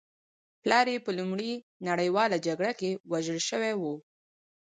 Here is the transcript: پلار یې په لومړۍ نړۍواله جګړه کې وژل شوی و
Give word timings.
پلار 0.61 0.85
یې 0.93 1.03
په 1.05 1.11
لومړۍ 1.19 1.53
نړۍواله 1.87 2.37
جګړه 2.47 2.71
کې 2.79 2.89
وژل 3.11 3.39
شوی 3.49 3.73
و 3.77 3.81